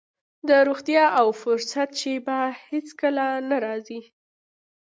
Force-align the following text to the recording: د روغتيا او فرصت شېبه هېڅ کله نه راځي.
د 0.47 0.49
روغتيا 0.67 1.05
او 1.19 1.27
فرصت 1.41 1.89
شېبه 2.01 2.39
هېڅ 2.69 2.87
کله 3.01 3.25
نه 3.49 3.57
راځي. 3.65 4.01